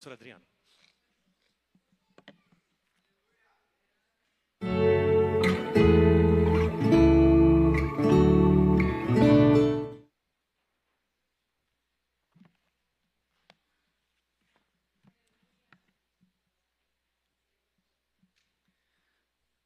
[0.00, 0.46] Pastor Adriano.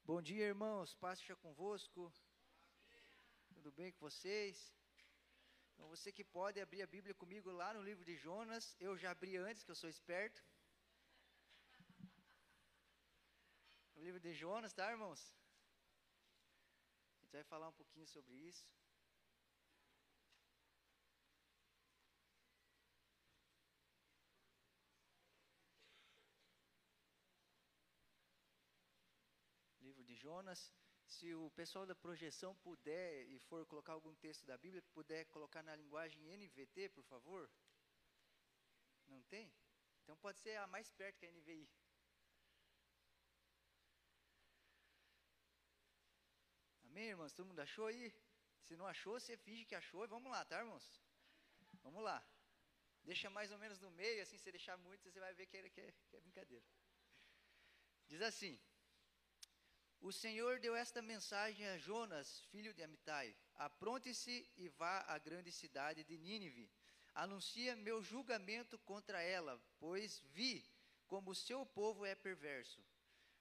[0.04, 0.96] Bom dia, irmãos.
[0.96, 2.12] Paz seja convosco.
[3.54, 4.74] Tudo bem com vocês?
[5.74, 8.76] Então, você que pode abrir a Bíblia comigo lá no livro de Jonas.
[8.80, 10.40] Eu já abri antes, que eu sou esperto.
[13.96, 15.34] No livro de Jonas, tá, irmãos?
[17.16, 18.64] A gente vai falar um pouquinho sobre isso.
[29.80, 30.72] Livro de Jonas.
[31.14, 35.62] Se o pessoal da projeção puder e for colocar algum texto da Bíblia, puder colocar
[35.62, 37.48] na linguagem NVT, por favor.
[39.06, 39.52] Não tem?
[40.02, 41.68] Então pode ser a mais perto que a NVI.
[46.88, 47.32] Amém, irmãos?
[47.32, 48.12] Todo mundo achou aí?
[48.66, 50.86] Se não achou, você finge que achou e vamos lá, tá, irmãos?
[51.84, 52.18] Vamos lá.
[53.04, 55.70] Deixa mais ou menos no meio, assim, se deixar muito, você vai ver que é,
[55.70, 56.64] que é, que é brincadeira.
[58.08, 58.58] Diz assim:
[60.04, 65.50] o Senhor deu esta mensagem a Jonas, filho de Amitai: Apronte-se e vá à grande
[65.50, 66.70] cidade de Nínive.
[67.14, 70.62] Anuncia meu julgamento contra ela, pois vi
[71.06, 72.84] como o seu povo é perverso.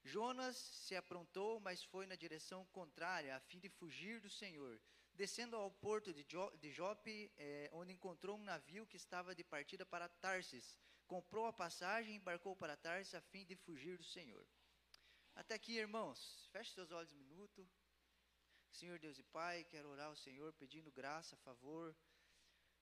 [0.02, 4.80] Jonas se aprontou, mas foi na direção contrária, a fim de fugir do Senhor.
[5.12, 9.44] Descendo ao porto de, jo de Jope, eh, onde encontrou um navio que estava de
[9.44, 14.04] partida para Tarsis, comprou a passagem e embarcou para Tarsis a fim de fugir do
[14.04, 14.46] Senhor.
[15.36, 17.68] Até aqui, irmãos, feche seus olhos um minuto.
[18.70, 21.94] Senhor Deus e Pai, quero orar ao Senhor pedindo graça, favor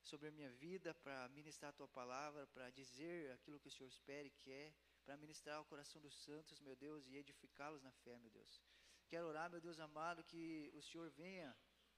[0.02, 3.88] sobre a minha vida para ministrar a tua palavra, para dizer aquilo que o Senhor
[3.88, 8.18] espera e quer, para ministrar o coração dos santos, meu Deus, e edificá-los na fé,
[8.18, 8.62] meu Deus.
[9.08, 11.56] Quero orar, meu Deus amado, que o Senhor venha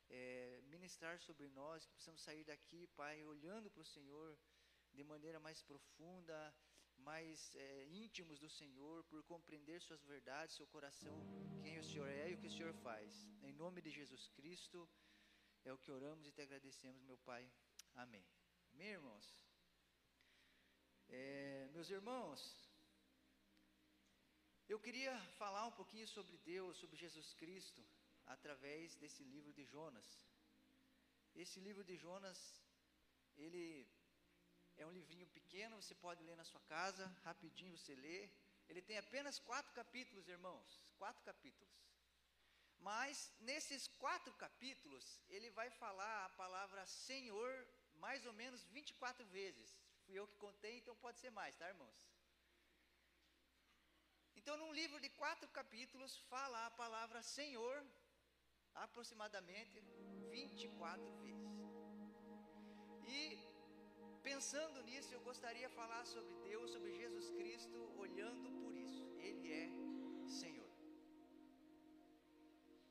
[0.08, 4.38] é, ministrar sobre nós, que possamos sair daqui, Pai, olhando para o Senhor
[4.92, 6.54] de maneira mais profunda,
[7.04, 11.16] mais é, íntimos do Senhor, por compreender suas verdades, seu coração,
[11.62, 13.10] quem o Senhor é e o que o Senhor faz.
[13.42, 14.88] Em nome de Jesus Cristo,
[15.64, 17.44] é o que oramos e te agradecemos, meu Pai.
[17.94, 18.24] Amém.
[18.72, 19.26] Amém, irmãos?
[21.08, 22.40] É, meus irmãos,
[24.66, 27.84] eu queria falar um pouquinho sobre Deus, sobre Jesus Cristo,
[28.26, 30.08] através desse livro de Jonas.
[31.34, 32.38] Esse livro de Jonas,
[33.36, 33.86] ele
[34.76, 38.28] é um livrinho pequeno, você pode ler na sua casa, rapidinho você lê.
[38.68, 41.74] Ele tem apenas quatro capítulos, irmãos, quatro capítulos.
[42.78, 49.78] Mas nesses quatro capítulos, ele vai falar a palavra Senhor mais ou menos 24 vezes.
[50.04, 52.14] Fui eu que contei, então pode ser mais, tá, irmãos?
[54.36, 57.76] Então, num livro de quatro capítulos, fala a palavra Senhor
[58.74, 59.80] aproximadamente
[60.30, 61.44] 24 vezes.
[63.06, 63.43] E
[64.28, 69.02] pensando nisso, eu gostaria de falar sobre Deus, sobre Jesus Cristo, olhando por isso.
[69.26, 69.66] Ele é
[70.40, 70.70] Senhor.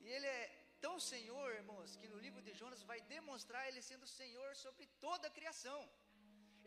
[0.04, 0.44] E Ele é
[0.86, 5.28] tão Senhor, irmãos, que no livro de Jonas vai demonstrar Ele sendo Senhor sobre toda
[5.28, 5.82] a criação.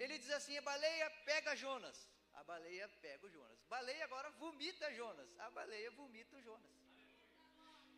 [0.02, 1.98] Ele diz assim: a baleia pega Jonas,
[2.40, 3.62] a baleia pega o Jonas.
[3.74, 6.74] Baleia agora vomita Jonas, a baleia vomita o Jonas.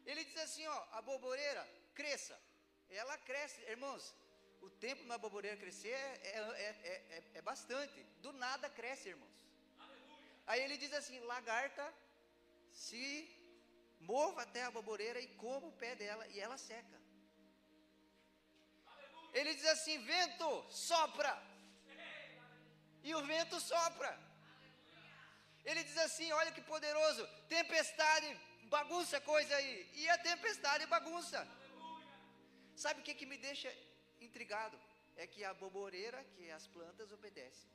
[0.05, 1.65] Ele diz assim: ó, a boboreira
[1.95, 2.39] cresça,
[2.89, 4.15] ela cresce, irmãos.
[4.61, 8.03] O tempo na boboreira crescer é, é, é, é, bastante.
[8.25, 9.37] Do nada cresce, irmãos.
[10.47, 11.85] Aí ele diz assim: lagarta
[12.73, 13.05] se
[14.01, 16.99] mova até a boboreira e coma o pé dela e ela seca.
[19.33, 21.33] Ele diz assim: vento sopra.
[23.03, 24.11] E o vento sopra.
[25.65, 28.29] Ele diz assim: olha que poderoso, tempestade
[28.77, 29.75] bagunça coisa aí.
[29.95, 31.41] E a tempestade bagunça.
[32.77, 33.69] Sabe o que, que me deixa
[34.21, 34.79] intrigado?
[35.17, 37.67] É que a boboreira, que as plantas, obedece.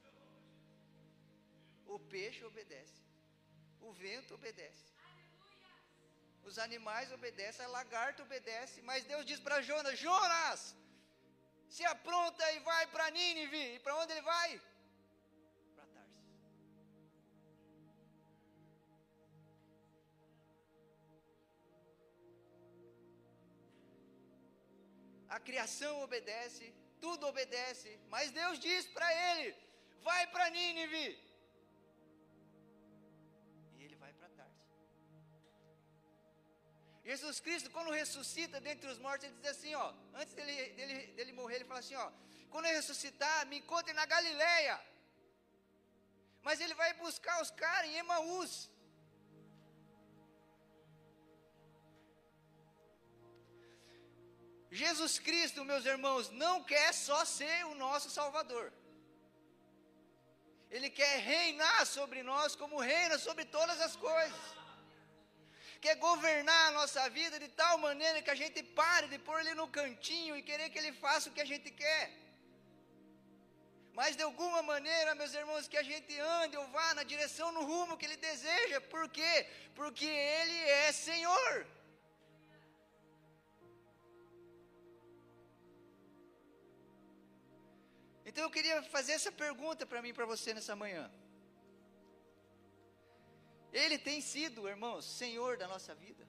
[1.85, 3.01] O peixe obedece.
[3.81, 4.85] O vento obedece.
[6.43, 10.75] Os animais obedecem, a lagarta obedece, mas Deus diz para Jonas: Jonas,
[11.69, 13.75] se apronta e vai para Nínive.
[13.75, 14.61] E para onde ele vai?
[25.35, 26.65] A criação obedece,
[27.03, 29.47] tudo obedece, mas Deus diz para ele:
[30.07, 31.07] vai para Nínive.
[33.77, 34.61] E ele vai para Tarsis.
[37.09, 41.33] Jesus Cristo, quando ressuscita dentre os mortos, ele diz assim: ó, antes dele, dele, dele
[41.39, 42.11] morrer, ele fala assim: ó,
[42.51, 44.79] quando eu ressuscitar, me encontre na Galileia.
[46.43, 48.69] Mas ele vai buscar os caras em Emaús.
[54.81, 58.67] Jesus Cristo, meus irmãos, não quer só ser o nosso Salvador.
[60.75, 64.43] Ele quer reinar sobre nós como reina sobre todas as coisas.
[65.79, 69.53] Quer governar a nossa vida de tal maneira que a gente pare de pôr ele
[69.61, 72.05] no cantinho e querer que ele faça o que a gente quer.
[73.99, 77.63] Mas de alguma maneira, meus irmãos, que a gente ande ou vá na direção, no
[77.71, 78.81] rumo que ele deseja.
[78.93, 79.33] Por quê?
[79.75, 80.07] Porque
[80.39, 81.53] ele é Senhor.
[88.25, 91.11] Então eu queria fazer essa pergunta para mim para você nessa manhã.
[93.71, 96.23] Ele tem sido, irmãos, Senhor da nossa vida.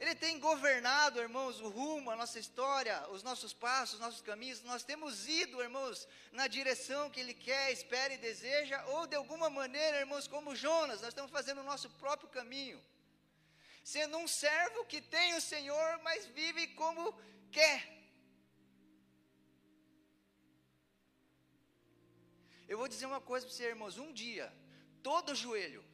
[0.00, 4.62] Ele tem governado, irmãos, o rumo, a nossa história, os nossos passos, os nossos caminhos.
[4.62, 9.50] Nós temos ido, irmãos, na direção que Ele quer, espera e deseja, ou de alguma
[9.50, 12.82] maneira, irmãos, como Jonas, nós estamos fazendo o nosso próprio caminho.
[13.84, 17.14] Sendo um servo que tem o Senhor, mas vive como
[17.58, 17.78] quer.
[22.68, 24.46] Eu vou dizer uma coisa para você, irmãos: um dia,
[25.02, 25.84] todo joelho,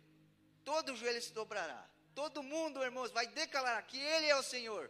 [0.64, 1.82] todo joelho se dobrará.
[2.20, 4.84] Todo mundo, irmãos, vai declarar que Ele é o Senhor.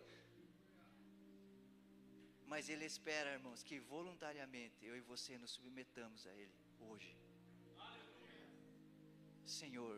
[2.53, 6.55] Mas Ele espera, irmãos, que voluntariamente eu e você nos submetamos a Ele
[6.89, 7.17] hoje.
[9.45, 9.97] Senhor.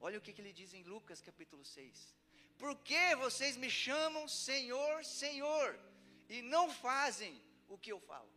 [0.00, 2.14] Olha o que, que ele diz em Lucas capítulo 6.
[2.58, 5.78] Por que vocês me chamam Senhor, Senhor,
[6.28, 8.30] e não fazem o que eu falo?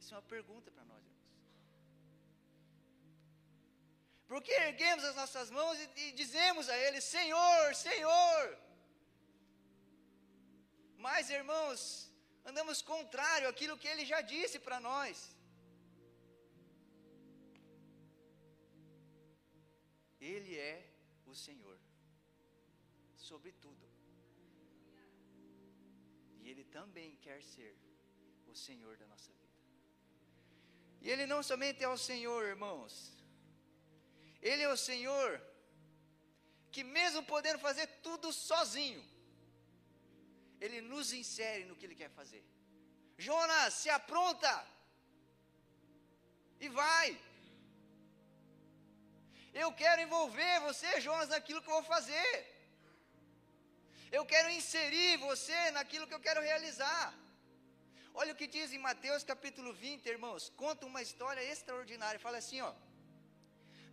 [0.00, 1.28] Isso é uma pergunta para nós, irmãos.
[4.26, 8.58] Por que erguemos as nossas mãos e, e dizemos a Ele: Senhor, Senhor?
[10.96, 12.10] Mas, irmãos,
[12.44, 15.36] andamos contrário àquilo que Ele já disse para nós.
[20.20, 20.87] Ele é
[21.46, 21.76] Senhor
[23.28, 23.86] sobre tudo.
[26.40, 27.72] E Ele também quer ser
[28.52, 29.56] o Senhor da nossa vida.
[31.02, 32.92] E Ele não somente é o Senhor, irmãos,
[34.50, 35.30] Ele é o Senhor
[36.72, 39.02] que, mesmo podendo fazer tudo sozinho,
[40.64, 42.44] Ele nos insere no que Ele quer fazer.
[43.26, 44.52] Jonas, se apronta
[46.60, 47.06] e vai.
[49.52, 52.30] Eu quero envolver você, Jonas, naquilo que eu vou fazer.
[54.10, 57.14] Eu quero inserir você naquilo que eu quero realizar.
[58.14, 60.50] Olha o que diz em Mateus capítulo 20, irmãos.
[60.56, 62.20] Conta uma história extraordinária.
[62.20, 62.72] Fala assim, ó.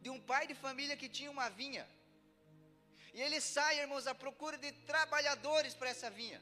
[0.02, 1.88] De um pai de família que tinha uma vinha.
[3.13, 6.42] E ele sai, irmãos, à procura de trabalhadores para essa vinha.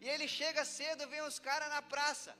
[0.00, 2.36] E ele chega cedo, vem os caras na praça,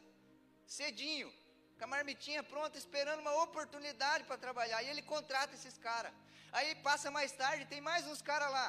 [0.67, 1.32] cedinho
[1.78, 4.82] com a marmitinha pronta, esperando uma oportunidade para trabalhar.
[4.82, 6.12] E ele contrata esses caras.
[6.52, 8.69] Aí passa mais tarde, tem mais uns caras lá.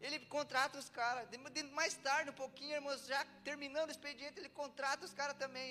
[0.00, 1.26] Ele contrata os caras.
[1.80, 5.70] Mais tarde, um pouquinho, irmãos, já terminando o expediente, ele contrata os caras também.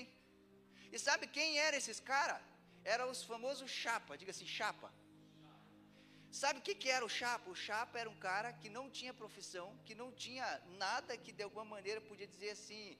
[0.92, 2.40] E sabe quem eram esses caras?
[2.84, 4.88] Eram os famosos chapa, diga assim, chapa.
[6.30, 7.50] Sabe o que, que era o chapa?
[7.50, 10.46] O chapa era um cara que não tinha profissão, que não tinha
[10.84, 12.98] nada que de alguma maneira podia dizer assim,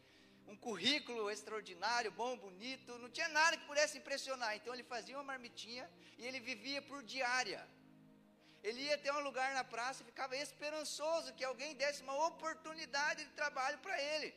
[0.52, 4.52] um currículo extraordinário, bom, bonito, não tinha nada que pudesse impressionar.
[4.56, 5.84] Então ele fazia uma marmitinha
[6.18, 7.62] e ele vivia por diária.
[8.62, 13.24] Ele ia até um lugar na praça e ficava esperançoso que alguém desse uma oportunidade
[13.24, 14.30] de trabalho para ele.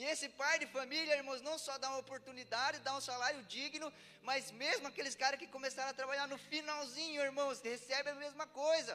[0.00, 3.92] E esse pai de família, irmãos, não só dá uma oportunidade, dá um salário digno,
[4.28, 8.94] mas mesmo aqueles caras que começaram a trabalhar no finalzinho, irmãos, recebem a mesma coisa.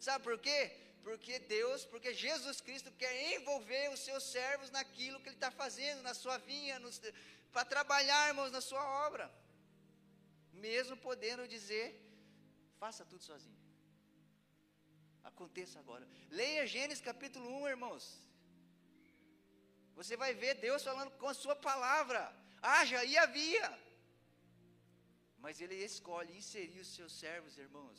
[0.00, 0.60] Sabe por quê?
[1.06, 6.02] Porque Deus, porque Jesus Cristo quer envolver os seus servos naquilo que Ele está fazendo,
[6.08, 6.80] na sua vinha,
[7.52, 9.26] para trabalharmos na sua obra.
[10.68, 11.86] Mesmo podendo dizer,
[12.82, 13.60] faça tudo sozinho.
[15.30, 16.06] Aconteça agora.
[16.30, 18.04] Leia Gênesis capítulo 1, irmãos.
[19.98, 22.22] Você vai ver Deus falando com a sua palavra.
[22.62, 23.68] Haja e havia.
[25.38, 27.98] Mas Ele escolhe inserir os seus servos, irmãos,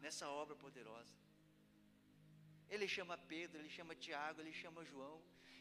[0.00, 1.21] nessa obra poderosa.
[2.74, 5.16] Ele chama Pedro, ele chama Tiago, ele chama João,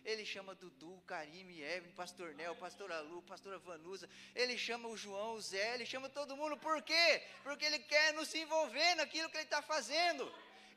[0.09, 5.33] ele chama Dudu, Karime, Evelyn, Pastor Nel, Pastora Lu, Pastora Vanusa, ele chama o João,
[5.33, 7.21] o Zé, ele chama todo mundo, por quê?
[7.43, 10.23] Porque ele quer nos envolver naquilo que ele está fazendo.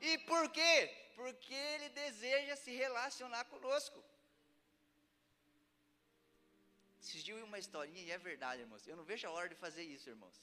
[0.01, 0.75] E por quê?
[1.15, 4.03] Porque ele deseja se relacionar conosco.
[7.01, 8.85] Esses uma historinha, e é verdade, irmãos.
[8.89, 10.43] Eu não vejo a hora de fazer isso, irmãos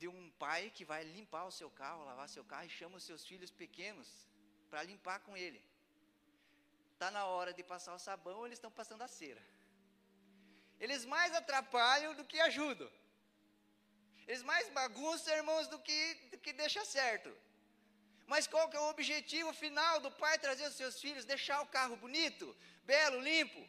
[0.00, 3.06] de um pai que vai limpar o seu carro, lavar seu carro e chama os
[3.08, 4.08] seus filhos pequenos
[4.70, 5.60] para limpar com ele.
[6.94, 9.42] Está na hora de passar o sabão, eles estão passando a cera.
[10.84, 12.90] Eles mais atrapalham do que ajudam.
[14.26, 16.00] Eles mais bagunçam, irmãos, do que,
[16.32, 17.30] do que deixa certo.
[18.32, 21.30] Mas qual que é o objetivo final do pai trazer os seus filhos?
[21.34, 22.56] Deixar o carro bonito,
[22.92, 23.62] belo, limpo?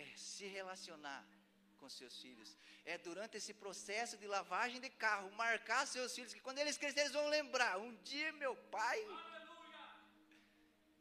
[0.00, 1.24] É se relacionar
[1.80, 2.50] com seus filhos.
[2.92, 7.04] É durante esse processo de lavagem de carro, marcar seus filhos, que quando eles crescerem,
[7.06, 9.00] eles vão lembrar: um dia meu pai.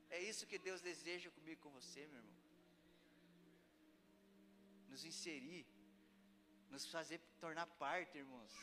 [0.10, 2.38] É isso que Deus deseja comigo com você, meu irmão.
[4.92, 5.66] Nos inserir,
[6.74, 8.54] nos fazer tornar parte, irmãos.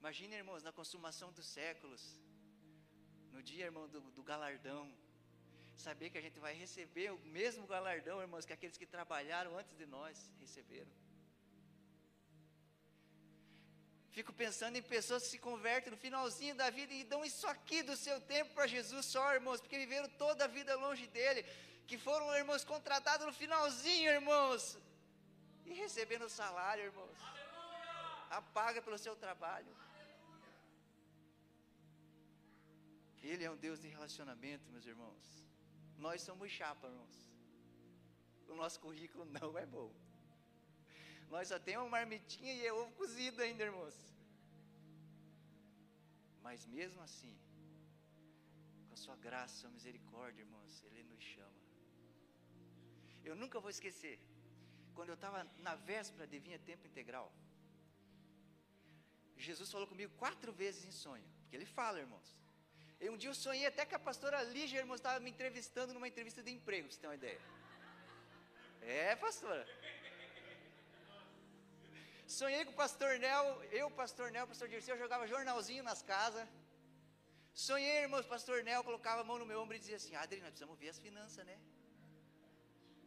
[0.00, 2.02] Imagine, irmãos, na consumação dos séculos,
[3.32, 4.82] no dia, irmão, do, do galardão,
[5.86, 9.74] saber que a gente vai receber o mesmo galardão, irmãos, que aqueles que trabalharam antes
[9.80, 10.92] de nós receberam.
[14.16, 17.82] Fico pensando em pessoas que se convertem no finalzinho da vida e dão isso aqui
[17.82, 21.44] do seu tempo para Jesus só, irmãos, porque viveram toda a vida longe dele,
[21.86, 24.78] que foram, irmãos, contratados no finalzinho, irmãos,
[25.64, 27.18] e recebendo o salário, irmãos.
[28.30, 29.74] A paga pelo seu trabalho.
[33.22, 35.39] Ele é um Deus de relacionamento, meus irmãos.
[36.06, 37.16] Nós somos chapa, irmãos.
[38.48, 39.90] O nosso currículo não é bom.
[41.34, 43.96] Nós só temos uma marmitinha e é ovo cozido ainda, irmãos.
[46.46, 47.34] Mas mesmo assim,
[48.86, 51.60] com a sua graça, sua misericórdia, irmãos, Ele nos chama.
[53.22, 54.18] Eu nunca vou esquecer,
[54.94, 57.30] quando eu estava na véspera de vinha tempo integral,
[59.36, 62.28] Jesus falou comigo quatro vezes em sonho, porque Ele fala, irmãos.
[63.00, 66.08] Eu, um dia eu sonhei até que a pastora Lígia, irmão, estava me entrevistando numa
[66.12, 67.40] entrevista de emprego, você ter uma ideia.
[68.82, 69.66] É, pastora.
[72.26, 76.46] Sonhei com o pastor Nel, eu, pastor Nel, pastor Dirceu, jogava jornalzinho nas casas.
[77.52, 80.50] Sonhei, irmãos, pastor Nel colocava a mão no meu ombro e dizia assim: Adri, nós
[80.50, 81.58] precisamos ver as finanças, né?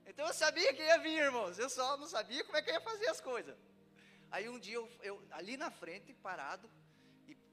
[0.06, 2.74] Então eu sabia que ia vir, irmãos, eu só não sabia como é que eu
[2.74, 3.56] ia fazer as coisas.
[4.30, 6.83] Aí um dia eu, eu ali na frente, parado, e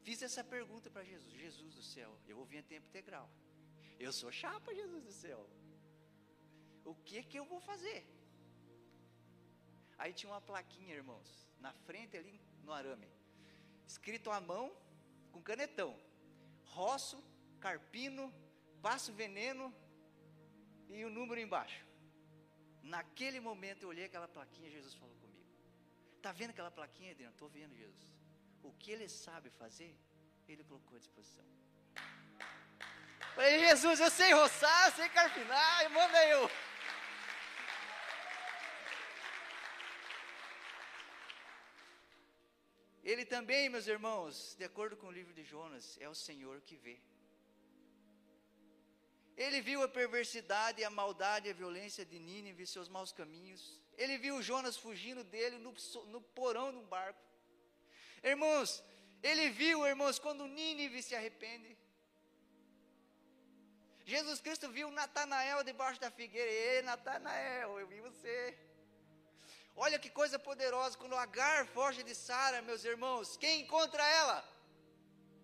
[0.04, 3.28] fiz essa pergunta para Jesus: Jesus do céu, eu ouvi em tempo integral.
[3.98, 5.40] Eu sou chapa, Jesus do céu.
[6.84, 8.00] O que que eu vou fazer?
[9.98, 11.28] Aí tinha uma plaquinha, irmãos,
[11.58, 13.08] na frente ali no arame,
[13.86, 14.64] escrito à mão
[15.32, 15.90] com canetão:
[16.64, 17.22] roço,
[17.60, 18.32] carpino,
[18.80, 19.66] passo veneno
[20.88, 21.84] e o número embaixo.
[22.82, 25.46] Naquele momento eu olhei aquela plaquinha, Jesus falou comigo.
[26.22, 27.34] Tá vendo aquela plaquinha, Adriano?
[27.34, 28.19] Estou vendo, Jesus.
[28.62, 29.94] O que ele sabe fazer,
[30.48, 31.44] ele colocou à disposição.
[33.34, 36.50] Falei, Jesus, eu sei roçar, eu sei carpinar, manda eu.
[43.02, 46.76] Ele também, meus irmãos, de acordo com o livro de Jonas, é o Senhor que
[46.76, 47.00] vê.
[49.36, 53.80] Ele viu a perversidade, a maldade, a violência de Nínive, seus maus caminhos.
[53.96, 55.74] Ele viu Jonas fugindo dele no,
[56.08, 57.29] no porão de um barco.
[58.22, 58.82] Irmãos,
[59.22, 61.76] ele viu, irmãos, quando Nínive se arrepende.
[64.04, 66.50] Jesus Cristo viu Natanael debaixo da figueira.
[66.50, 68.58] Ei, Natanael, eu vi você.
[69.76, 74.38] Olha que coisa poderosa, quando Agar foge de Sara, meus irmãos, quem encontra ela?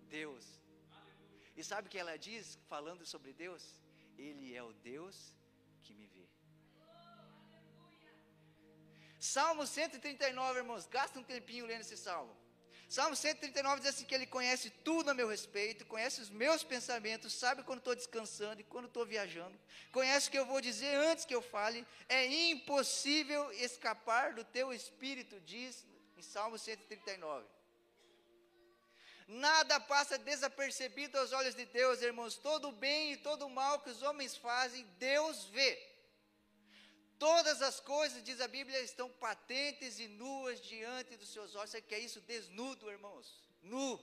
[0.08, 0.44] Deus.
[1.56, 3.62] E sabe o que ela diz, falando sobre Deus?
[4.18, 5.32] Ele é o Deus
[5.82, 6.26] que me vê.
[9.18, 12.36] Salmo 139, irmãos, gasta um tempinho lendo esse salmo.
[12.88, 17.32] Salmo 139 diz assim que ele conhece tudo a meu respeito, conhece os meus pensamentos,
[17.32, 19.58] sabe quando estou descansando e quando estou viajando,
[19.90, 21.84] conhece o que eu vou dizer antes que eu fale.
[22.08, 25.84] É impossível escapar do teu espírito, diz
[26.16, 27.44] em Salmo 139.
[29.26, 32.36] Nada passa desapercebido aos olhos de Deus, irmãos.
[32.36, 35.95] Todo o bem e todo o mal que os homens fazem, Deus vê.
[37.18, 41.70] Todas as coisas, diz a Bíblia, estão patentes e nuas diante dos seus olhos.
[41.70, 43.26] Você quer isso desnudo, irmãos?
[43.62, 43.98] Nu.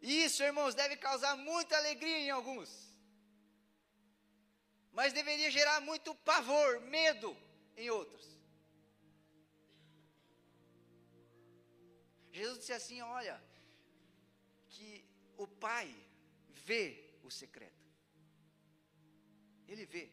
[0.00, 2.70] Isso, irmãos, deve causar muita alegria em alguns.
[4.92, 7.36] Mas deveria gerar muito pavor, medo
[7.76, 8.26] em outros.
[12.32, 13.42] Jesus disse assim: Olha,
[14.68, 15.04] que
[15.36, 15.92] o Pai
[16.48, 16.84] vê
[17.24, 17.77] o secreto.
[19.68, 20.04] Ele vê.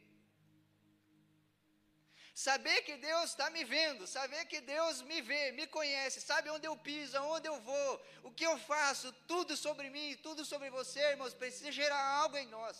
[2.47, 6.67] Saber que Deus está me vendo, saber que Deus me vê, me conhece, sabe onde
[6.67, 7.91] eu piso, aonde eu vou,
[8.23, 12.47] o que eu faço, tudo sobre mim, tudo sobre você, irmãos, precisa gerar algo em
[12.47, 12.77] nós.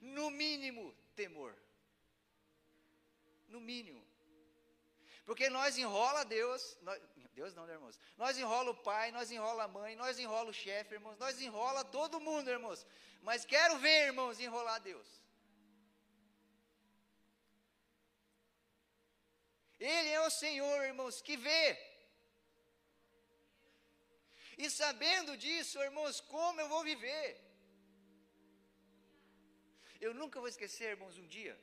[0.00, 1.54] No mínimo, temor.
[3.46, 4.04] No mínimo.
[5.24, 7.00] Porque nós enrola Deus, nós,
[7.34, 7.98] Deus não, né, irmãos?
[8.16, 11.84] Nós enrola o pai, nós enrola a mãe, nós enrola o chefe, irmãos, nós enrola
[11.84, 12.86] todo mundo, irmãos.
[13.22, 15.08] Mas quero ver, irmãos, enrolar Deus.
[19.78, 21.66] Ele é o Senhor, irmãos, que vê.
[24.62, 27.28] E sabendo disso, irmãos, como eu vou viver?
[30.06, 31.56] Eu nunca vou esquecer, irmãos, um dia.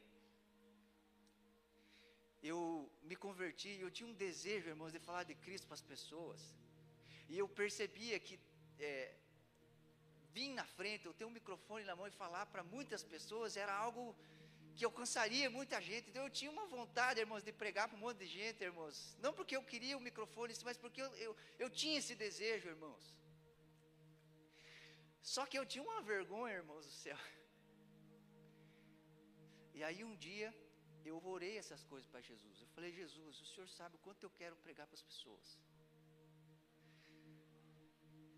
[2.41, 6.55] Eu me converti eu tinha um desejo, irmãos, de falar de Cristo para as pessoas.
[7.29, 8.39] E eu percebia que
[8.79, 9.13] é,
[10.33, 13.73] vir na frente, eu ter um microfone na mão e falar para muitas pessoas era
[13.73, 14.15] algo
[14.75, 16.09] que alcançaria muita gente.
[16.09, 19.17] Então eu tinha uma vontade, irmãos, de pregar para um monte de gente, irmãos.
[19.19, 23.05] Não porque eu queria o microfone, mas porque eu, eu, eu tinha esse desejo, irmãos.
[25.21, 27.17] Só que eu tinha uma vergonha, irmãos do céu.
[29.73, 30.53] E aí um dia
[31.11, 32.55] eu orei essas coisas para Jesus.
[32.61, 35.47] Eu falei, Jesus, o Senhor sabe o quanto eu quero pregar para as pessoas.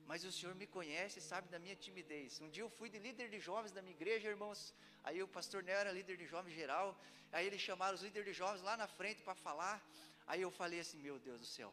[0.09, 2.39] Mas o Senhor me conhece e sabe da minha timidez.
[2.41, 4.73] Um dia eu fui de líder de jovens da minha igreja, irmãos.
[5.03, 6.87] Aí o pastor Neo era líder de jovens geral.
[7.31, 9.75] Aí eles chamaram os líderes de jovens lá na frente para falar.
[10.25, 11.71] Aí eu falei assim: Meu Deus do céu.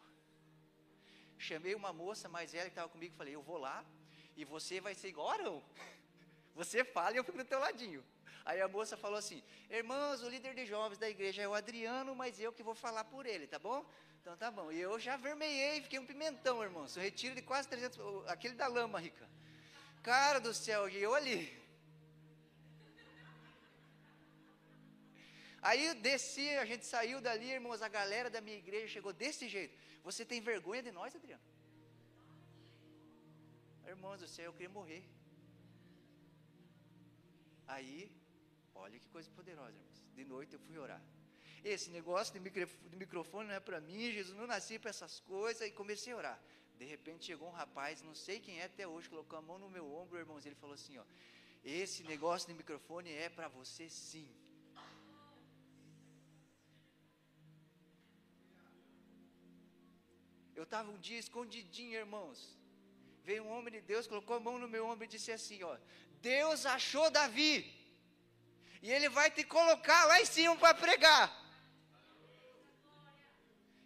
[1.38, 3.78] Chamei uma moça mais velha que estava comigo e falei: Eu vou lá
[4.36, 5.58] e você vai ser igual Arão.
[6.54, 8.02] Você fala e eu fico do teu ladinho.
[8.46, 12.14] Aí a moça falou assim: Irmãos, o líder de jovens da igreja é o Adriano,
[12.14, 13.84] mas eu que vou falar por ele, tá bom?
[14.20, 14.70] Então tá bom.
[14.70, 16.96] E eu já vermelhei, fiquei um pimentão, irmãos.
[16.96, 17.98] Eu retiro de quase 300,
[18.28, 19.28] aquele da lama, Rica.
[20.02, 21.40] Cara do céu, e eu ali.
[25.60, 29.76] Aí desci, a gente saiu dali, irmãos, a galera da minha igreja chegou desse jeito.
[30.04, 31.42] Você tem vergonha de nós, Adriano?
[33.94, 35.02] Irmãos do céu, eu queria morrer.
[37.66, 38.08] Aí,
[38.76, 40.02] olha que coisa poderosa, irmãos.
[40.14, 41.02] De noite eu fui orar.
[41.64, 42.40] Esse negócio de,
[42.96, 46.40] microfone não é para mim, Jesus não nasci para essas coisas, e comecei a orar.
[46.78, 49.70] De repente chegou um rapaz, não sei quem é até hoje, colocou a mão no
[49.76, 51.04] meu ombro, irmãos, ele falou assim, ó,
[51.64, 54.28] esse negócio de microfone é para você sim.
[60.54, 62.38] Eu estava um dia escondidinho, irmãos.
[63.24, 65.76] Veio um homem de Deus, colocou a mão no meu ombro e disse assim: ó,
[66.22, 67.56] Deus achou Davi.
[68.86, 71.24] E ele vai te colocar lá em cima para pregar.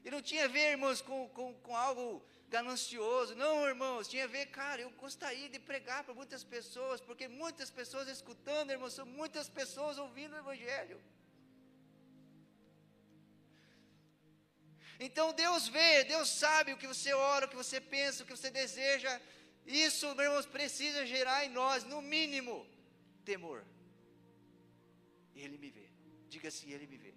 [0.04, 2.06] E não tinha a ver, irmãos, com, com, com algo
[2.54, 3.34] ganancioso.
[3.34, 7.70] Não, irmãos, tinha a ver, cara, eu gostaria de pregar para muitas pessoas, porque muitas
[7.70, 11.00] pessoas escutando, irmãos, são muitas pessoas ouvindo o Evangelho.
[15.08, 18.36] Então Deus vê, Deus sabe o que você ora, o que você pensa, o que
[18.38, 19.18] você deseja.
[19.66, 22.66] Isso, irmãos, precisa gerar em nós, no mínimo,
[23.24, 23.64] temor.
[25.42, 25.88] Ele me vê.
[26.28, 27.14] Diga assim: Ele me vê.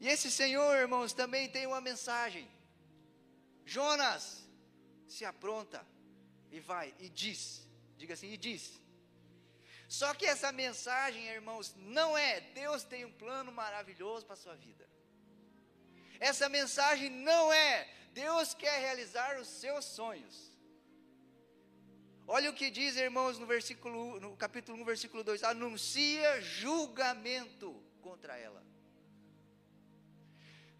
[0.00, 2.48] E esse Senhor, irmãos, também tem uma mensagem.
[3.64, 4.24] Jonas
[5.06, 5.86] se apronta
[6.50, 7.66] e vai e diz.
[7.96, 8.80] Diga assim: e diz.
[9.88, 14.54] Só que essa mensagem, irmãos, não é Deus tem um plano maravilhoso para a sua
[14.54, 14.88] vida.
[16.18, 20.51] Essa mensagem não é Deus quer realizar os seus sonhos.
[22.26, 28.36] Olha o que diz, irmãos, no versículo no capítulo 1, versículo 2, anuncia julgamento contra
[28.36, 28.62] ela.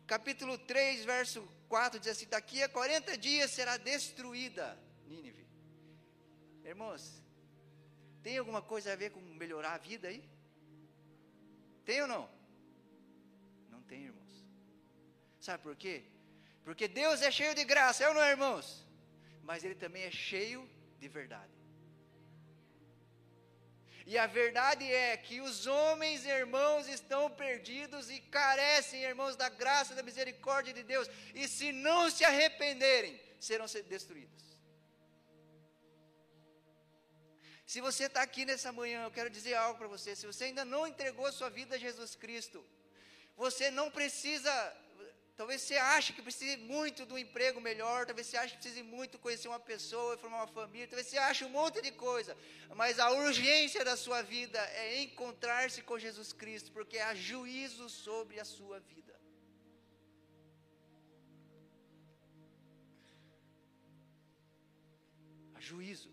[0.06, 5.46] Capítulo 3, verso 4 diz assim: daqui a 40 dias será destruída Nínive.
[6.64, 7.22] Irmãos,
[8.22, 10.22] tem alguma coisa a ver com melhorar a vida aí?
[11.84, 12.28] Tem ou não?
[13.68, 14.44] Não tem, irmãos.
[15.40, 16.04] Sabe por quê?
[16.64, 18.86] Porque Deus é cheio de graça, é ou não é, irmãos?
[19.42, 21.62] Mas Ele também é cheio de verdade.
[24.04, 29.92] E a verdade é que os homens, irmãos, estão perdidos e carecem, irmãos, da graça
[29.92, 31.08] e da misericórdia de Deus.
[31.34, 34.42] E se não se arrependerem, serão destruídos.
[37.72, 40.14] Se você está aqui nessa manhã, eu quero dizer algo para você.
[40.14, 42.62] Se você ainda não entregou sua vida a Jesus Cristo,
[43.36, 44.52] você não precisa.
[45.36, 48.82] Talvez você ache que precise muito de um emprego melhor, talvez você ache que precise
[48.82, 52.36] muito conhecer uma pessoa, formar uma família, talvez você ache um monte de coisa,
[52.76, 58.38] mas a urgência da sua vida é encontrar-se com Jesus Cristo, porque há juízo sobre
[58.38, 59.18] a sua vida.
[65.54, 66.10] Há juízo.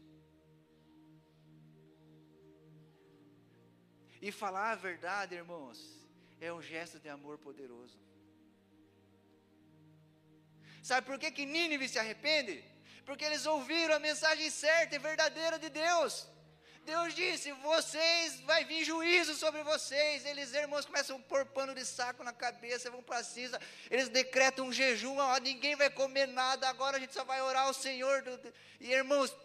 [4.21, 5.79] E falar a verdade, irmãos,
[6.39, 8.08] é um gesto de amor poderoso.
[10.83, 12.63] Sabe por que, que Nínive se arrepende?
[13.05, 16.27] Porque eles ouviram a mensagem certa e verdadeira de Deus.
[16.85, 20.25] Deus disse: vocês, vai vir juízo sobre vocês.
[20.25, 23.59] Eles, irmãos, começam a pôr pano de saco na cabeça, vão para cinza.
[23.89, 27.65] Eles decretam um jejum: ó, ninguém vai comer nada, agora a gente só vai orar
[27.67, 28.23] ao Senhor.
[28.79, 29.35] E, irmãos,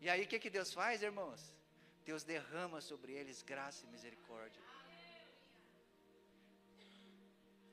[0.00, 1.52] e aí o que, que Deus faz, irmãos?
[2.04, 4.60] Deus derrama sobre eles graça e misericórdia.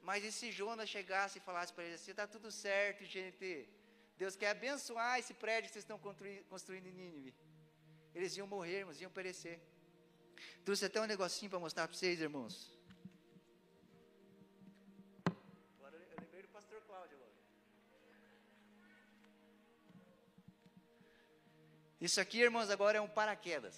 [0.07, 3.67] Mas e se Jonas chegasse e falasse para eles assim: está tudo certo, gente.
[4.17, 5.99] Deus quer abençoar esse prédio que vocês estão
[6.53, 7.33] construindo em Nínive.
[8.13, 9.59] Eles iam morrer, irmãos, iam perecer.
[10.65, 12.55] Trouxe até um negocinho para mostrar para vocês, irmãos.
[15.77, 17.31] Agora eu lembrei do pastor Cláudio agora.
[21.99, 23.77] Isso aqui, irmãos, agora é um paraquedas.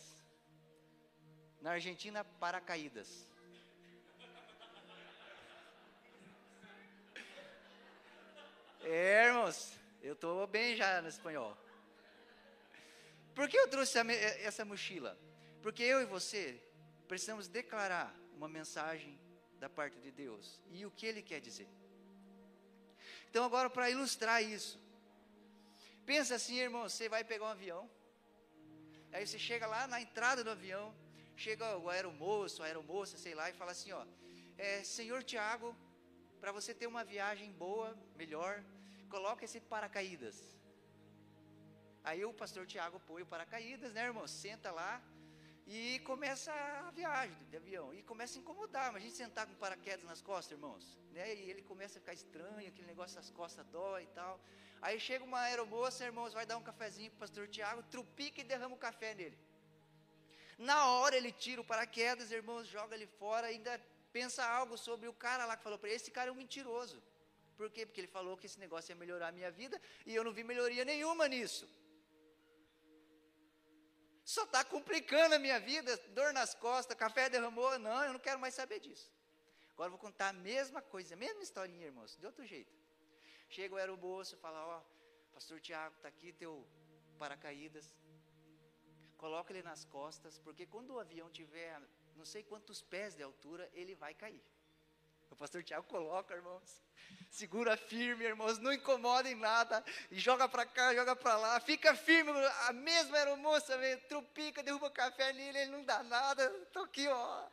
[1.62, 3.35] Na Argentina, paracaídas.
[8.88, 11.58] É, irmãos, eu estou bem já no espanhol.
[13.34, 13.98] Por que eu trouxe
[14.43, 15.17] essa mochila?
[15.63, 16.62] Porque eu e você
[17.08, 19.19] precisamos declarar uma mensagem
[19.60, 21.67] da parte de Deus e o que Ele quer dizer.
[23.28, 24.80] Então, agora, para ilustrar isso,
[26.06, 27.89] pensa assim, irmão: você vai pegar um avião,
[29.12, 30.93] aí você chega lá na entrada do avião,
[31.36, 34.06] chega o aeromoço, a aeromoça, sei lá, e fala assim: ó,
[34.60, 35.76] é, Senhor Tiago,
[36.39, 38.63] para você ter uma viagem boa, melhor,
[39.15, 40.38] coloca esse paracaídas.
[42.08, 44.28] Aí o pastor Tiago põe o paracaídas, né, irmão?
[44.28, 44.93] Senta lá
[45.75, 46.51] e começa
[46.88, 47.88] a viagem de avião.
[47.97, 48.88] E começa a incomodar.
[48.91, 50.84] Mas a gente sentar com paraquedas nas costas, irmãos.
[51.15, 51.25] Né?
[51.34, 54.34] E ele começa a ficar estranho, aquele negócio das costas dói e tal.
[54.86, 58.49] Aí chega uma aeromoça, irmãos, vai dar um cafezinho para o pastor Tiago, trupica e
[58.54, 59.38] derrama o café nele.
[60.69, 63.73] Na hora ele tira o paraquedas, irmãos, joga ele fora, ainda
[64.17, 67.01] pensa algo sobre o cara lá que falou para ele: esse cara é um mentiroso.
[67.58, 67.86] Por quê?
[67.86, 70.44] Porque ele falou que esse negócio ia melhorar a minha vida e eu não vi
[70.44, 71.68] melhoria nenhuma nisso.
[74.24, 77.78] Só está complicando a minha vida, dor nas costas, café derramou.
[77.78, 79.12] Não, eu não quero mais saber disso.
[79.74, 82.74] Agora eu vou contar a mesma coisa, a mesma historinha, irmãos, de outro jeito.
[83.50, 84.82] Chega o aeromoço, fala, ó,
[85.34, 86.68] pastor Tiago, está aqui teu
[87.20, 87.94] paracaídas.
[89.18, 91.80] Coloca ele nas costas, porque quando o avião tiver
[92.15, 94.44] não sei quantos pés de altura, ele vai cair.
[95.30, 96.82] O pastor Tiago coloca, irmãos.
[97.30, 99.84] Segura firme, irmãos, não incomoda em nada.
[100.10, 101.60] E joga para cá, joga para lá.
[101.60, 102.32] Fica firme.
[102.68, 106.46] A mesma aeromoça vem, trupica, derruba café nele, ele não dá nada.
[106.64, 107.48] Estou aqui, ó.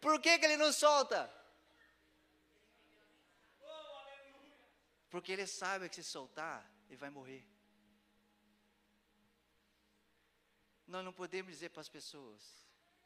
[0.00, 1.32] Por que, que ele não solta?
[5.10, 7.44] Porque ele sabe que se soltar, ele vai morrer.
[10.86, 12.42] Nós não podemos dizer para as pessoas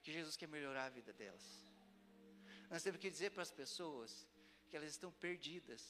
[0.03, 1.72] que Jesus quer melhorar a vida delas.
[2.73, 4.27] Nós temos que dizer para as pessoas
[4.69, 5.83] que elas estão perdidas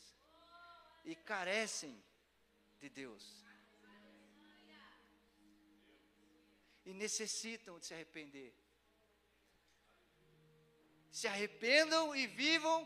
[1.04, 1.94] e carecem
[2.80, 3.24] de Deus.
[6.84, 8.52] E necessitam de se arrepender.
[11.12, 12.80] Se arrependam e vivam,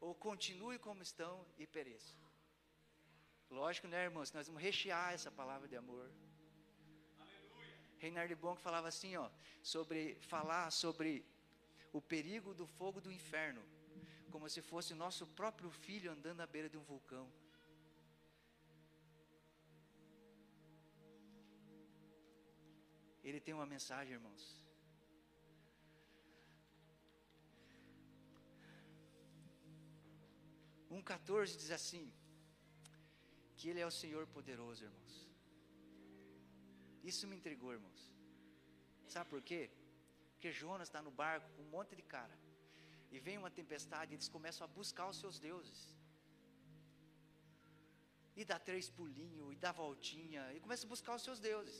[0.00, 2.18] ou continuem como estão e pereçam.
[3.50, 4.32] Lógico, né, irmãos?
[4.32, 6.10] Nós vamos rechear essa palavra de amor.
[7.98, 9.30] Reinhard Bonk falava assim, ó,
[9.62, 11.33] sobre falar sobre
[11.98, 13.62] o perigo do fogo do inferno,
[14.32, 17.26] como se fosse o nosso próprio filho andando à beira de um vulcão.
[23.22, 24.42] Ele tem uma mensagem, irmãos.
[30.90, 32.12] Um 14 diz assim:
[33.56, 35.14] que Ele é o Senhor poderoso, irmãos.
[37.04, 38.02] Isso me intrigou, irmãos.
[39.06, 39.70] Sabe por quê?
[40.44, 42.34] Porque Jonas está no barco com um monte de cara.
[43.10, 45.78] E vem uma tempestade e eles começam a buscar os seus deuses.
[48.36, 51.78] E dá três pulinhos, e dá voltinha, e começa a buscar os seus deuses.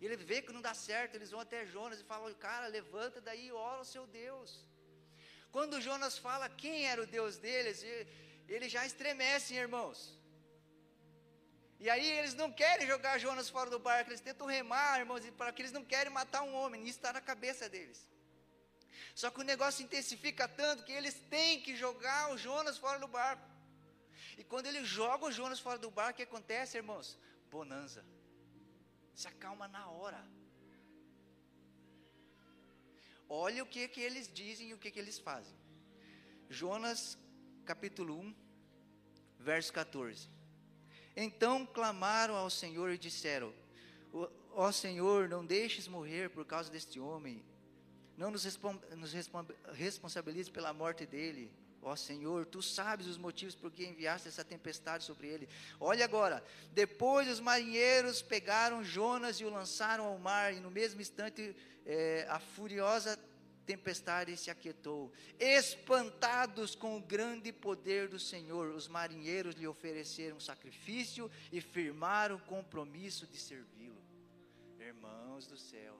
[0.00, 3.20] E ele vê que não dá certo, eles vão até Jonas e falam: Cara, levanta
[3.20, 4.66] daí ora o seu Deus.
[5.52, 7.82] Quando Jonas fala quem era o Deus deles,
[8.54, 10.18] ele já estremece, irmãos.
[11.80, 15.62] E aí eles não querem jogar Jonas fora do barco, eles tentam remar, irmãos, porque
[15.62, 18.08] eles não querem matar um homem, isso está na cabeça deles.
[19.14, 23.06] Só que o negócio intensifica tanto que eles têm que jogar o Jonas fora do
[23.06, 23.46] barco.
[24.36, 27.18] E quando ele joga o Jonas fora do barco, o que acontece, irmãos?
[27.50, 28.04] Bonança.
[29.14, 30.20] Se acalma na hora.
[33.28, 35.56] Olha o que, que eles dizem e o que, que eles fazem.
[36.48, 37.18] Jonas,
[37.64, 38.34] capítulo 1,
[39.38, 40.37] verso 14.
[41.20, 43.52] Então clamaram ao Senhor e disseram:
[44.52, 47.44] Ó Senhor, não deixes morrer por causa deste homem
[48.16, 48.44] Não nos,
[48.96, 49.12] nos
[49.72, 51.52] responsabilize pela morte dele.
[51.82, 55.48] Ó Senhor, tu sabes os motivos por que enviaste essa tempestade sobre ele.
[55.80, 61.00] Olha agora, depois os marinheiros pegaram Jonas e o lançaram ao mar, e no mesmo
[61.00, 63.18] instante é, a furiosa
[63.70, 65.12] tempestade se aquietou.
[65.38, 72.46] Espantados com o grande poder do Senhor, os marinheiros lhe ofereceram sacrifício e firmaram o
[72.54, 74.02] compromisso de servi-lo.
[74.90, 75.96] Irmãos do céu,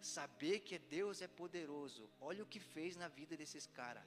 [0.00, 4.04] saber que Deus é poderoso, olha o que fez na vida desses caras.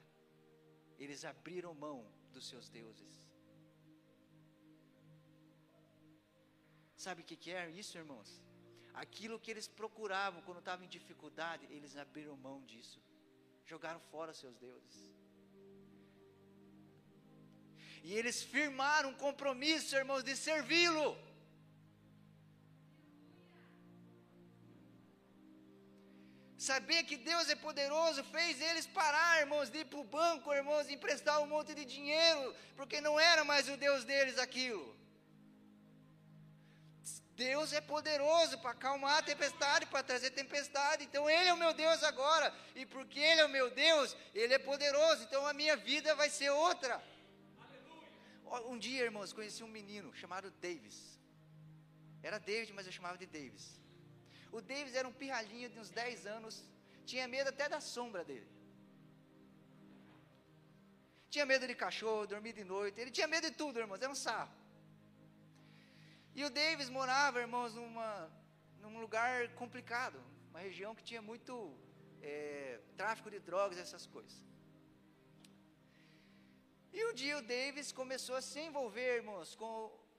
[0.98, 1.98] Eles abriram mão
[2.32, 3.14] dos seus deuses.
[6.96, 8.30] Sabe o que, que é isso, irmãos?
[8.94, 13.00] Aquilo que eles procuravam quando estavam em dificuldade, eles abriram mão disso.
[13.64, 15.12] Jogaram fora seus deuses.
[18.02, 21.16] E eles firmaram um compromisso, irmãos, de servi-lo.
[26.58, 30.88] Saber que Deus é poderoso fez eles parar, irmãos, de ir para o banco, irmãos,
[30.88, 35.01] emprestar um monte de dinheiro, porque não era mais o Deus deles aquilo.
[37.42, 41.04] Deus é poderoso para acalmar a tempestade, para trazer tempestade.
[41.06, 42.46] Então Ele é o meu Deus agora.
[42.80, 45.20] E porque Ele é o meu Deus, Ele é poderoso.
[45.26, 46.94] Então a minha vida vai ser outra.
[47.66, 48.68] Aleluia.
[48.72, 50.98] Um dia, irmãos, conheci um menino chamado Davis.
[52.28, 53.66] Era David, mas eu chamava de Davis.
[54.56, 56.54] O Davis era um pirralhinho de uns 10 anos.
[57.10, 58.48] Tinha medo até da sombra dele.
[61.32, 63.00] Tinha medo de cachorro, dormir de noite.
[63.00, 64.02] Ele tinha medo de tudo, irmãos.
[64.06, 64.52] Era um sarro.
[66.34, 68.30] E o Davis morava, irmãos, numa,
[68.80, 70.18] num lugar complicado,
[70.50, 71.54] uma região que tinha muito
[72.22, 74.36] é, tráfico de drogas, essas coisas.
[76.90, 79.72] E um dia o Davis começou a se envolver, irmãos, com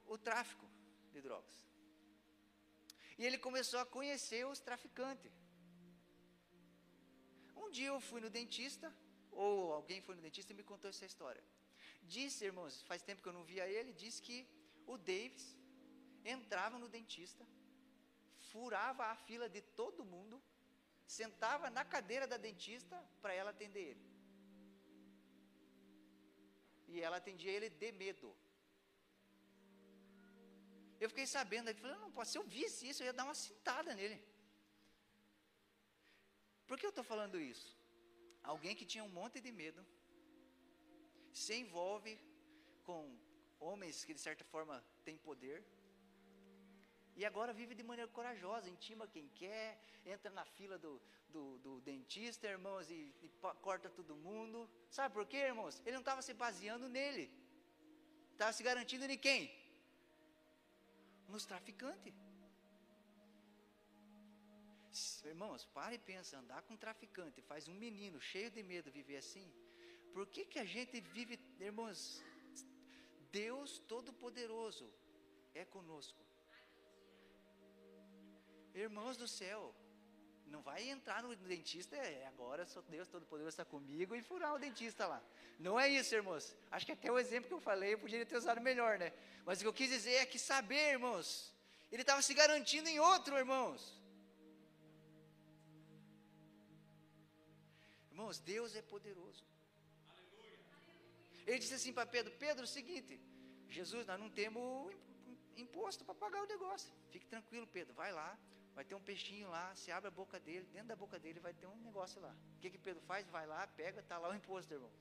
[0.08, 0.67] o, o tráfico
[1.12, 1.56] de drogas.
[3.17, 5.34] E ele começou a conhecer os traficantes.
[7.56, 8.93] Um dia eu fui no dentista,
[9.32, 11.43] ou alguém foi no dentista e me contou essa história.
[12.04, 14.47] Disse, irmãos, faz tempo que eu não via ele, disse que
[14.86, 15.45] o Davis
[16.26, 17.46] entrava no dentista,
[18.52, 20.42] furava a fila de todo mundo,
[21.06, 24.14] sentava na cadeira da dentista para ela atender ele.
[26.88, 28.36] E ela atendia ele de medo.
[31.00, 33.36] Eu fiquei sabendo, ele falou, não pode, se eu visse isso, eu ia dar uma
[33.36, 34.20] cintada nele.
[36.68, 37.78] Por que eu estou falando isso?
[38.42, 39.86] Alguém que tinha um monte de medo,
[41.34, 42.14] se envolve
[42.84, 43.18] com
[43.60, 45.66] homens que de certa forma têm poder,
[47.15, 51.82] e agora vive de maneira corajosa, intima quem quer, entra na fila do, do, do
[51.82, 53.30] dentista, irmãos, e, e,
[53.62, 54.69] corta todo mundo.
[54.89, 55.82] Sabe por quê, irmãos?
[55.86, 57.32] Ele não estava se baseando nele.
[58.32, 59.52] Estava se garantindo em quem?
[61.30, 62.13] Nos traficantes.
[65.26, 69.17] Irmãos, pare e pensa, andar com um traficante, faz um menino cheio de medo viver
[69.17, 69.52] assim.
[70.13, 72.23] Por que, que a gente vive, irmãos,
[73.32, 74.88] Deus Todo-Poderoso
[75.56, 76.21] é conosco.
[78.74, 79.74] Irmãos do céu,
[80.54, 84.60] não vai entrar no dentista, é, agora sou Deus Todo-Poderoso está comigo e furar o
[84.60, 85.22] dentista lá.
[85.60, 86.56] Não é isso, irmãos.
[86.72, 89.14] Acho que até o exemplo que eu falei eu poderia ter usado melhor, né?
[89.46, 91.54] Mas o que eu quis dizer é que saber, irmãos,
[91.92, 94.02] ele estava se garantindo em outro, irmãos.
[98.12, 99.44] Irmãos, Deus é poderoso.
[101.46, 103.20] Ele disse assim para Pedro: Pedro, é o seguinte,
[103.70, 104.94] Jesus, nós não temos
[105.58, 106.92] imposto para pagar o negócio.
[107.12, 108.38] Fique tranquilo, Pedro, vai lá,
[108.76, 111.54] Vai ter um peixinho lá, se abre a boca dele, dentro da boca dele vai
[111.54, 112.36] ter um negócio lá.
[112.56, 113.28] O que, que Pedro faz?
[113.28, 114.92] Vai lá, pega, está lá o imposto, irmão.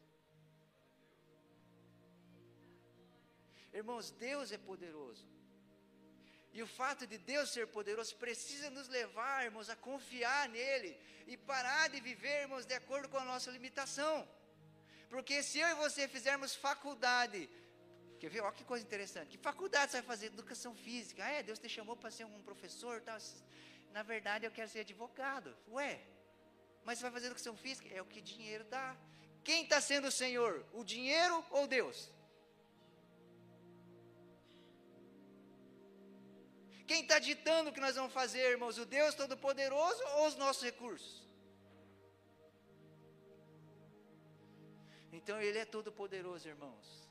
[3.72, 5.26] Irmãos, Deus é poderoso.
[6.52, 11.36] E o fato de Deus ser poderoso precisa nos levar, irmãos, a confiar nele e
[11.36, 14.28] parar de viver, irmãos, de acordo com a nossa limitação.
[15.08, 17.48] Porque se eu e você fizermos faculdade,
[18.22, 18.40] quer ver?
[18.40, 19.30] Olha que coisa interessante.
[19.32, 20.26] Que faculdade você vai fazer?
[20.26, 21.24] Educação física.
[21.24, 23.18] Ah, é, Deus te chamou para ser um professor, tal
[23.96, 25.50] na verdade eu quero ser advogado.
[25.76, 26.00] Ué,
[26.84, 27.88] mas você vai fazer educação física?
[27.98, 28.96] É o que dinheiro dá.
[29.48, 30.64] Quem está sendo o Senhor?
[30.72, 31.98] O dinheiro ou Deus?
[36.86, 38.78] Quem está ditando o que nós vamos fazer, irmãos?
[38.78, 41.22] O Deus Todo-Poderoso ou os nossos recursos?
[45.12, 47.01] Então Ele é todo-poderoso, irmãos.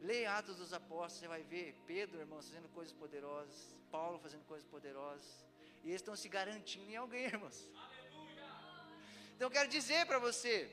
[0.00, 4.66] Leia Atos dos Apóstolos, você vai ver Pedro, irmão, fazendo coisas poderosas, Paulo fazendo coisas
[4.66, 5.44] poderosas.
[5.82, 7.68] E eles estão se garantindo em alguém, irmãos.
[7.74, 8.46] Aleluia.
[9.34, 10.70] Então eu quero dizer para você,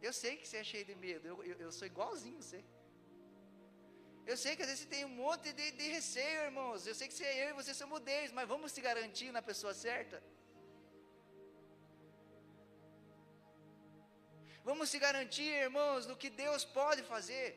[0.00, 2.64] eu sei que você é cheio de medo, eu, eu, eu sou igualzinho você.
[4.26, 6.84] Eu sei que às vezes você tem um monte de, de receio, irmãos.
[6.84, 9.72] Eu sei que você, eu e você somos deles, mas vamos se garantir na pessoa
[9.72, 10.20] certa.
[14.68, 17.48] Vamos se garantir, irmãos, no que Deus pode fazer.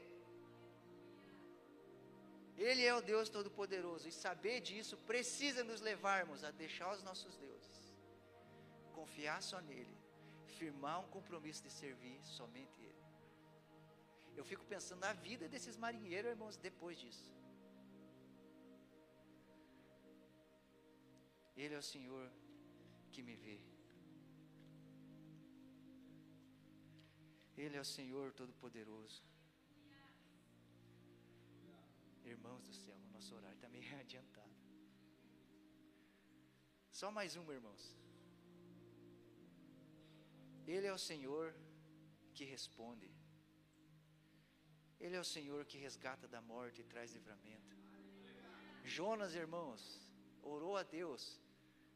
[2.68, 7.36] Ele é o Deus Todo-Poderoso e saber disso precisa nos levarmos a deixar os nossos
[7.46, 7.78] deuses,
[8.98, 9.98] confiar só nele,
[10.60, 13.04] firmar um compromisso de servir somente Ele.
[14.40, 17.32] Eu fico pensando na vida desses marinheiros, irmãos, depois disso.
[21.58, 22.30] Ele é o Senhor
[23.12, 23.60] que me vê.
[27.64, 29.22] Ele é o Senhor Todo-Poderoso.
[32.34, 34.56] Irmãos do céu, o nosso horário está meio adiantado.
[37.00, 37.84] Só mais uma, irmãos.
[40.66, 41.54] Ele é o Senhor
[42.34, 43.10] que responde.
[44.98, 47.76] Ele é o Senhor que resgata da morte e traz livramento.
[48.86, 49.82] Jonas, irmãos,
[50.42, 51.24] orou a Deus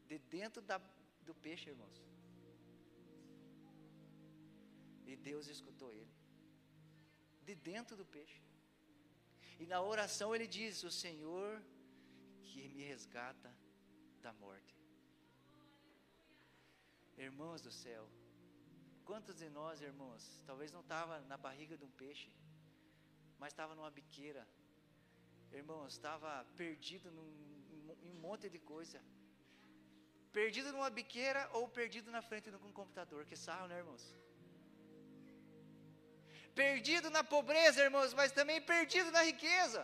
[0.06, 0.78] de dentro da,
[1.22, 2.13] do peixe, irmãos.
[5.04, 6.14] E Deus escutou ele.
[7.44, 8.40] De dentro do peixe.
[9.58, 11.62] E na oração ele diz: O Senhor
[12.44, 13.50] que me resgata
[14.22, 14.74] da morte.
[17.16, 18.08] Irmãos do céu,
[19.04, 22.30] quantos de nós, irmãos, talvez não estava na barriga de um peixe,
[23.38, 24.46] mas estava numa biqueira,
[25.52, 27.30] irmãos, estava perdido num,
[28.02, 29.00] em um monte de coisa,
[30.32, 34.04] perdido numa biqueira ou perdido na frente de um computador, que sarro, né, irmãos?
[36.60, 39.82] Perdido na pobreza, irmãos, mas também perdido na riqueza.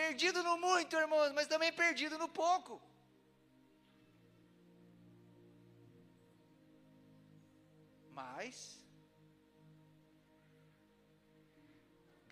[0.00, 2.74] Perdido no muito, irmãos, mas também perdido no pouco.
[8.20, 8.56] Mas,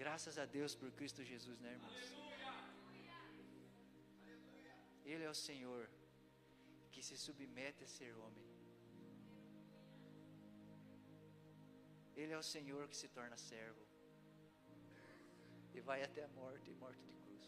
[0.03, 2.07] graças a Deus por Cristo Jesus, né, irmãos?
[5.05, 5.83] Ele é o Senhor
[6.91, 8.54] que se submete a ser homem.
[12.17, 13.85] Ele é o Senhor que se torna servo
[15.75, 17.47] e vai até a morte e morte de cruz.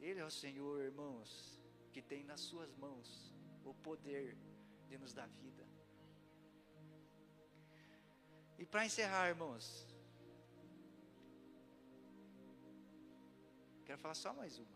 [0.00, 1.60] Ele é o Senhor, irmãos,
[1.92, 4.36] que tem nas suas mãos o poder
[4.88, 5.66] de nos dar vida.
[8.58, 9.86] E para encerrar, irmãos,
[13.84, 14.75] quero falar só mais uma.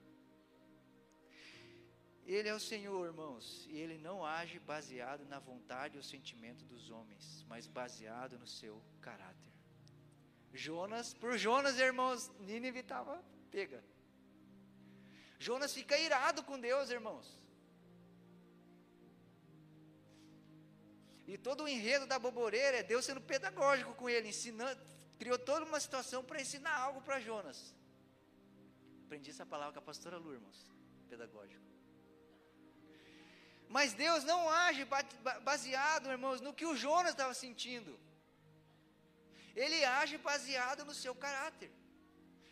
[2.35, 6.89] Ele é o Senhor, irmãos, e ele não age baseado na vontade ou sentimento dos
[6.89, 9.53] homens, mas baseado no seu caráter.
[10.53, 13.83] Jonas, por Jonas, irmãos, Nínive estava pega.
[15.41, 17.27] Jonas fica irado com Deus, irmãos.
[21.27, 24.81] E todo o enredo da boboreira é Deus sendo pedagógico com ele, ensinando,
[25.19, 27.75] criou toda uma situação para ensinar algo para Jonas.
[29.07, 30.71] Aprendi essa palavra com a pastora Lu, irmãos,
[31.09, 31.70] pedagógico.
[33.77, 34.85] Mas Deus não age
[35.49, 37.93] baseado, irmãos, no que o Jonas estava sentindo.
[39.63, 41.71] Ele age baseado no seu caráter.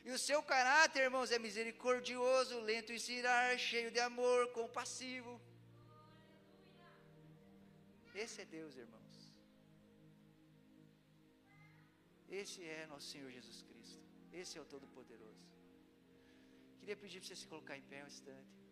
[0.05, 5.33] E o seu caráter, irmãos, é misericordioso, lento em se irar, cheio de amor, compassivo.
[8.15, 9.17] Esse é Deus, irmãos.
[12.41, 14.01] Esse é nosso Senhor Jesus Cristo.
[14.33, 15.45] Esse é o Todo-Poderoso.
[16.79, 18.68] Queria pedir para você se colocar em pé um instante.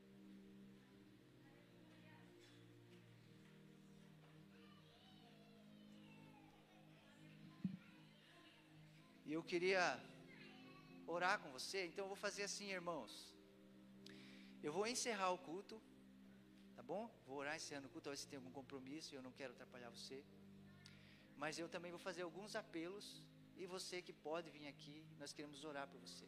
[9.37, 9.83] Eu queria
[11.15, 13.13] orar com você, então eu vou fazer assim, irmãos.
[14.67, 15.77] Eu vou encerrar o culto,
[16.77, 17.03] tá bom?
[17.27, 20.19] Vou orar encerrando o culto, talvez você tenha algum compromisso, eu não quero atrapalhar você.
[21.43, 23.07] Mas eu também vou fazer alguns apelos,
[23.61, 26.27] e você que pode vir aqui, nós queremos orar por você.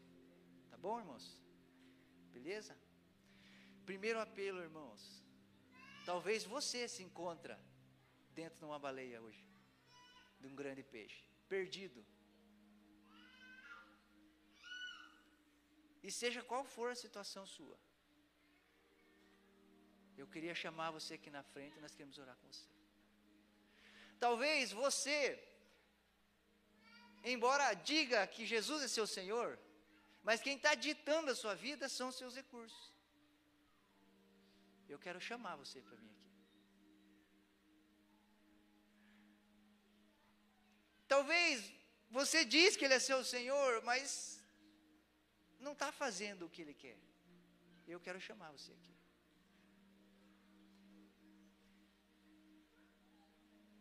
[0.70, 1.26] Tá bom, irmãos?
[2.36, 2.76] Beleza?
[3.86, 5.02] Primeiro apelo, irmãos.
[6.04, 7.58] Talvez você se encontra
[8.40, 9.42] dentro de uma baleia hoje,
[10.40, 12.04] de um grande peixe, perdido
[16.08, 17.78] E seja qual for a situação sua.
[20.20, 22.68] Eu queria chamar você aqui na frente nós queremos orar com você.
[24.18, 25.18] Talvez você,
[27.32, 29.58] embora diga que Jesus é seu Senhor,
[30.22, 32.84] mas quem está ditando a sua vida são os seus recursos.
[34.88, 36.32] Eu quero chamar você para vir aqui.
[41.06, 41.70] Talvez
[42.10, 44.37] você diz que Ele é seu Senhor, mas
[45.58, 46.98] não está fazendo o que ele quer.
[47.86, 48.94] Eu quero chamar você aqui.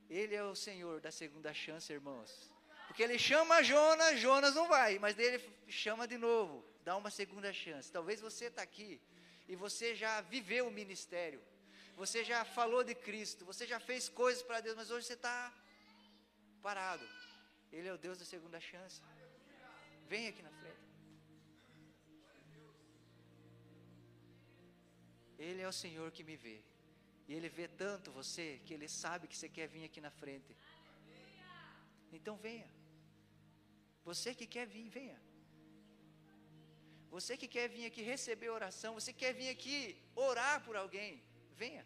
[0.09, 2.51] Ele é o Senhor da segunda chance, irmãos.
[2.87, 7.51] Porque ele chama Jonas, Jonas não vai, mas ele chama de novo, dá uma segunda
[7.51, 7.91] chance.
[7.91, 9.01] Talvez você está aqui
[9.47, 11.41] e você já viveu o ministério,
[11.95, 15.53] você já falou de Cristo, você já fez coisas para Deus, mas hoje você está
[16.61, 17.07] parado.
[17.71, 19.01] Ele é o Deus da segunda chance.
[20.07, 20.51] Vem aqui na
[25.37, 26.61] Ele é o Senhor que me vê.
[27.27, 30.55] E Ele vê tanto você que Ele sabe que você quer vir aqui na frente.
[32.11, 32.69] Então venha.
[34.03, 35.19] Você que quer vir, venha.
[37.09, 39.77] Você que quer vir aqui receber oração, você quer vir aqui
[40.15, 41.23] orar por alguém,
[41.55, 41.85] venha.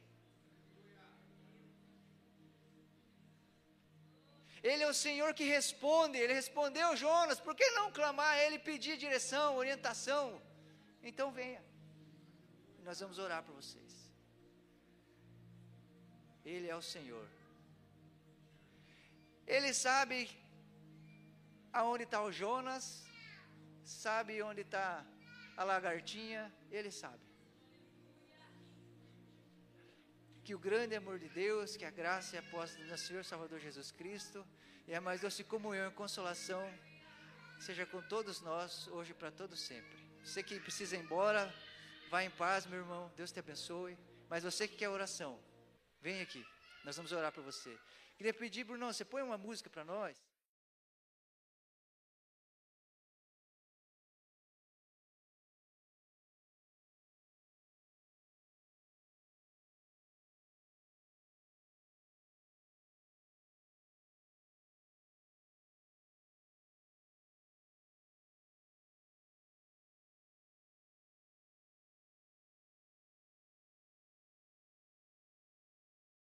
[4.64, 8.60] Ele é o Senhor que responde, ele respondeu Jonas, por que não clamar a ele
[8.60, 10.42] pedir direção, orientação?
[11.02, 11.64] Então venha.
[12.84, 13.94] Nós vamos orar por vocês.
[16.44, 17.28] Ele é o Senhor.
[19.46, 20.30] Ele sabe
[21.72, 23.06] aonde está o Jonas,
[23.84, 25.06] sabe onde está
[25.56, 27.24] a lagartinha, ele sabe.
[30.44, 33.24] Que o grande amor de Deus, que a graça e a posse do nosso Senhor
[33.24, 34.46] Salvador Jesus Cristo
[34.88, 36.64] e a mais doce comunhão e consolação
[37.60, 39.98] seja com todos nós, hoje para todos sempre.
[40.24, 41.54] Você que precisa ir embora,
[42.12, 43.98] vá em paz, meu irmão, Deus te abençoe.
[44.30, 45.40] Mas você que quer oração,
[46.02, 46.46] vem aqui,
[46.84, 47.74] nós vamos orar para você.
[48.18, 50.22] Queria pedir, Bruno, você põe uma música para nós.